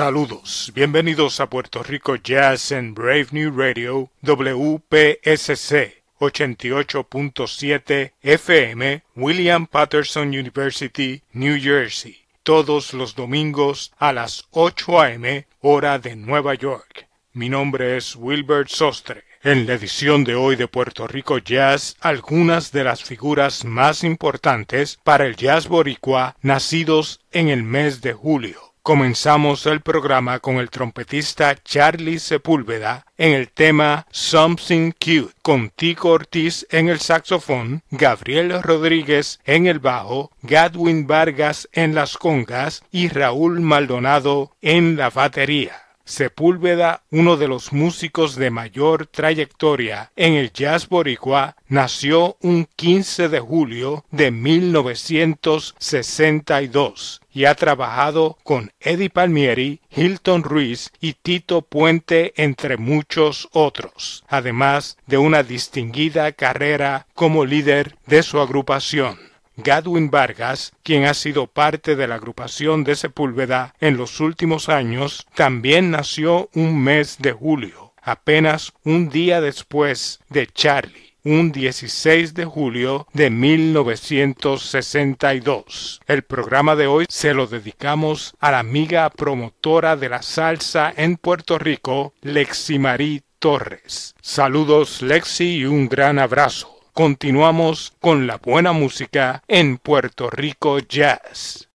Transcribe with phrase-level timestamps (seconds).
[0.00, 10.28] Saludos, bienvenidos a Puerto Rico Jazz en Brave New Radio WPSC 88.7 FM William Patterson
[10.28, 15.46] University, New Jersey, todos los domingos a las 8 a.m.
[15.60, 17.06] hora de Nueva York.
[17.34, 19.24] Mi nombre es Wilbert Sostre.
[19.42, 24.98] En la edición de hoy de Puerto Rico Jazz, algunas de las figuras más importantes
[25.04, 28.69] para el jazz boricua nacidos en el mes de julio.
[28.82, 36.08] Comenzamos el programa con el trompetista Charlie Sepúlveda en el tema Something Cute, con Tico
[36.08, 43.08] Ortiz en el saxofón, Gabriel Rodríguez en el bajo, Gadwin Vargas en las congas y
[43.08, 45.76] Raúl Maldonado en la batería.
[46.06, 53.28] Sepúlveda, uno de los músicos de mayor trayectoria en el jazz boricua, nació un 15
[53.28, 62.32] de julio de 1962 y ha trabajado con Eddie Palmieri, Hilton Ruiz y Tito Puente
[62.36, 69.18] entre muchos otros, además de una distinguida carrera como líder de su agrupación.
[69.56, 75.26] Gadwin Vargas, quien ha sido parte de la agrupación de Sepúlveda en los últimos años,
[75.34, 82.44] también nació un mes de julio, apenas un día después de Charlie un 16 de
[82.44, 86.00] julio de 1962.
[86.06, 91.16] El programa de hoy se lo dedicamos a la amiga promotora de la salsa en
[91.16, 94.14] Puerto Rico, Lexi Marie Torres.
[94.20, 101.70] Saludos Lexi y un gran abrazo continuamos con la buena música en Puerto Rico Jazz.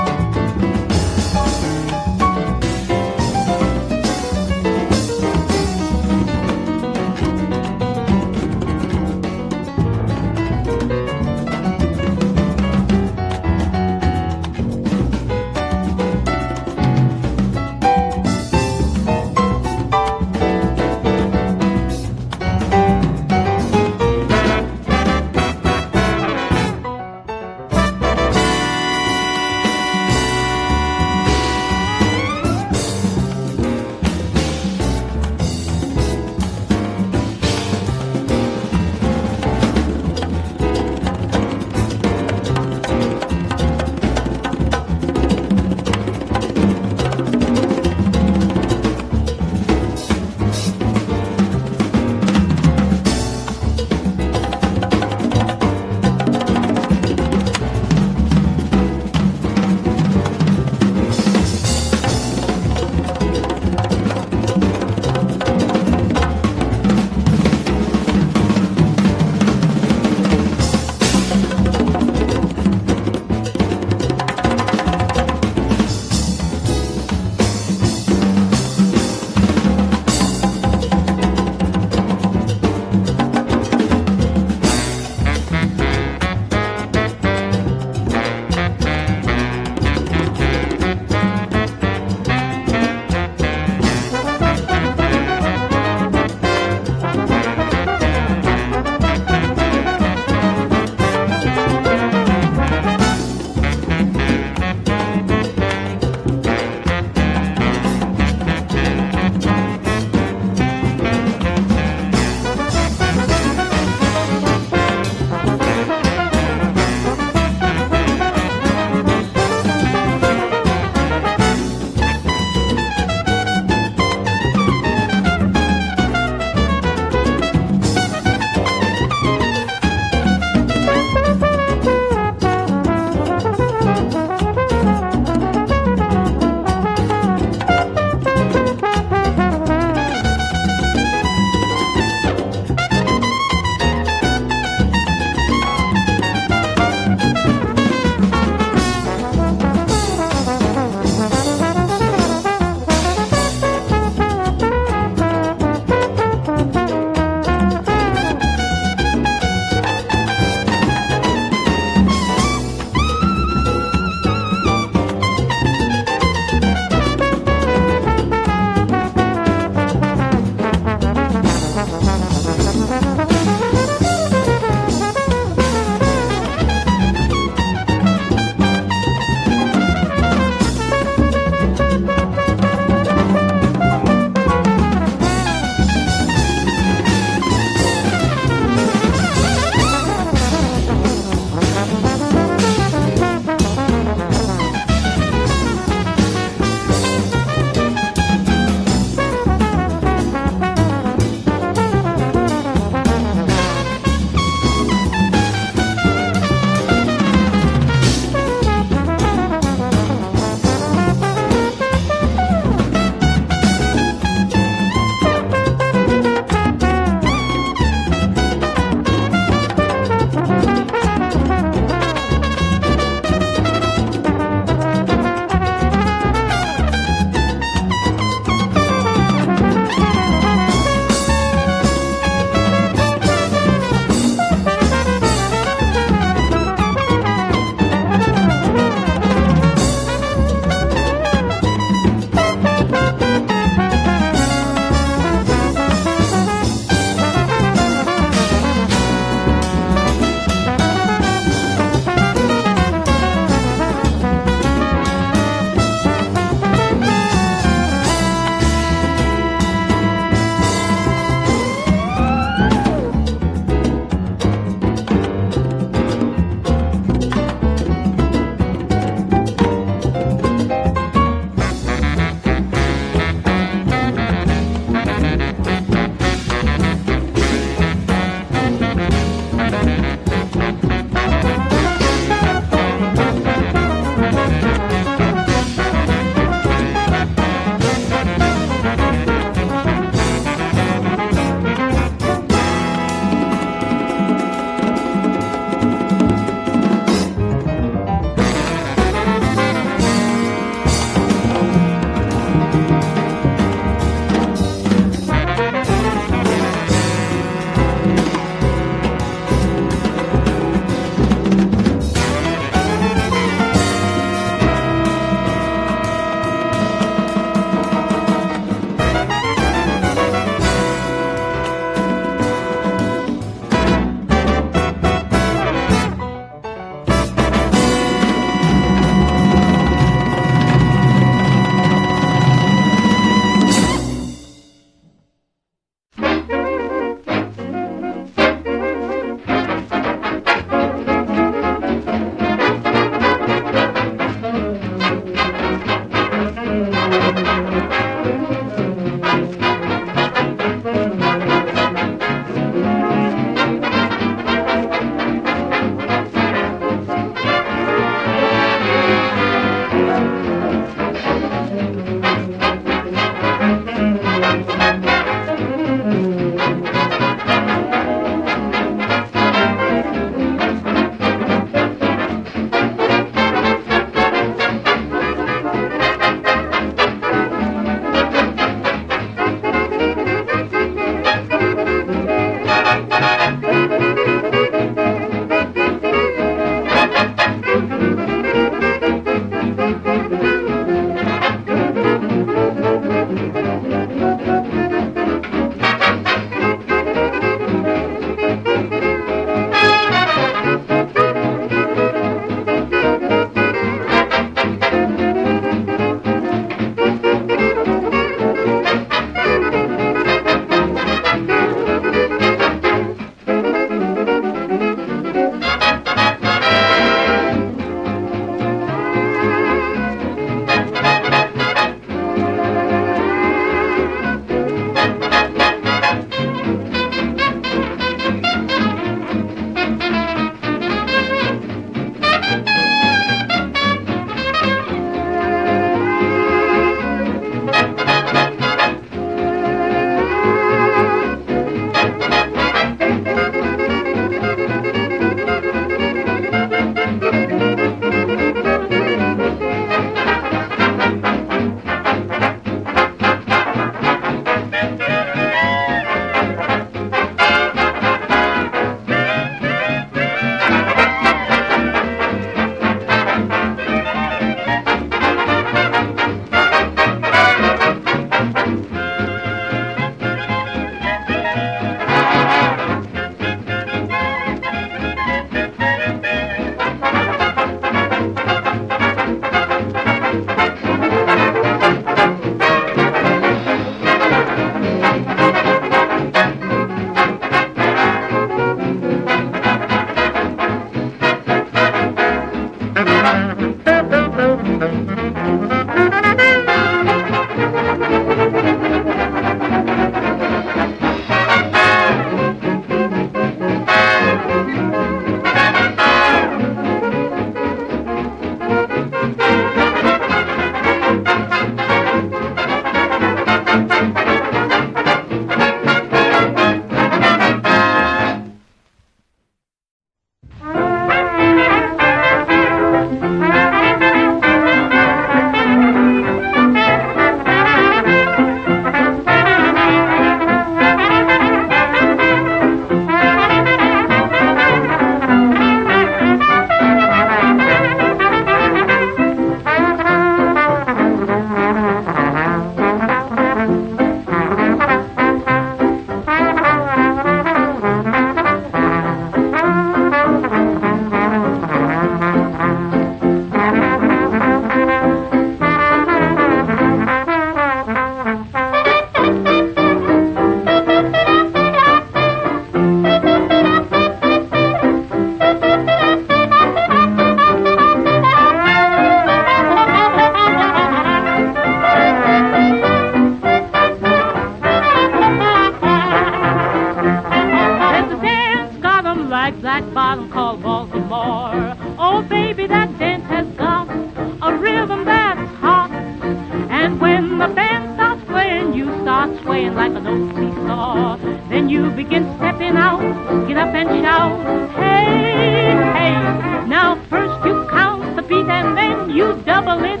[589.96, 591.16] An old seesaw.
[591.48, 593.00] Then you begin stepping out,
[593.46, 594.38] get up and shout,
[594.76, 596.66] hey, hey.
[596.66, 600.00] Now first you count the beat and then you double it.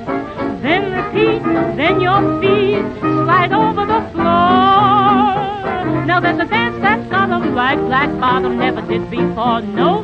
[0.62, 1.42] Then repeat,
[1.76, 6.04] then your feet slide over the floor.
[6.06, 9.60] Now there's a dance that's got 'em like black bottom never did before.
[9.62, 10.02] No,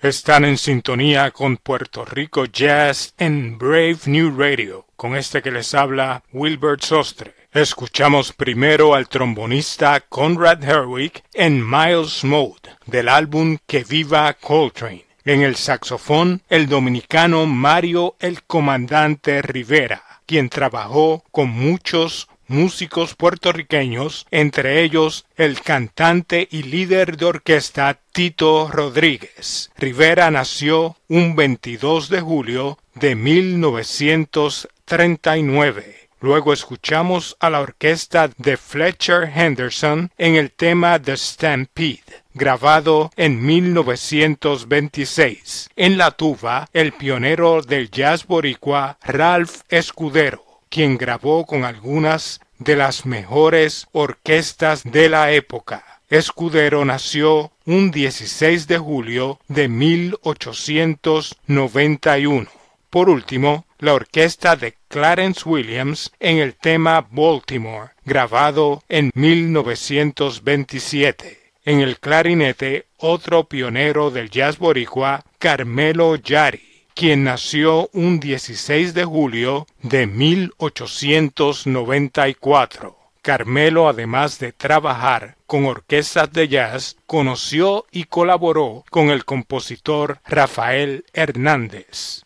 [0.00, 5.74] Están en sintonía con Puerto Rico Jazz en Brave New Radio, con este que les
[5.74, 7.34] habla Wilbert Sostre.
[7.52, 15.04] Escuchamos primero al trombonista Conrad Herwig en Miles Mode, del álbum Que Viva Coltrane.
[15.24, 24.26] En el saxofón, el dominicano Mario el Comandante Rivera, quien trabajó con muchos músicos puertorriqueños,
[24.30, 29.70] entre ellos el cantante y líder de orquesta Tito Rodríguez.
[29.76, 35.98] Rivera nació un 22 de julio de 1939.
[36.20, 43.46] Luego escuchamos a la orquesta de Fletcher Henderson en el tema The Stampede, grabado en
[43.46, 45.70] 1926.
[45.76, 52.76] En la tuba, el pionero del jazz boricua Ralph Escudero quien grabó con algunas de
[52.76, 56.02] las mejores orquestas de la época.
[56.10, 62.48] Escudero nació un 16 de julio de 1891.
[62.90, 71.38] Por último, la orquesta de Clarence Williams en el tema Baltimore, grabado en 1927.
[71.64, 79.04] En el clarinete, otro pionero del jazz boricua, Carmelo Yari quien nació un 16 de
[79.04, 82.98] julio de 1894.
[83.22, 91.04] Carmelo, además de trabajar con orquestas de jazz, conoció y colaboró con el compositor Rafael
[91.12, 92.24] Hernández.